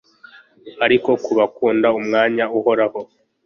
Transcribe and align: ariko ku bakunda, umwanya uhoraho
ariko 0.85 1.09
ku 1.23 1.31
bakunda, 1.39 1.87
umwanya 1.99 2.45
uhoraho 2.57 2.99